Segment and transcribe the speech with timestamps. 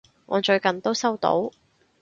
[0.25, 1.51] 我最近都收到！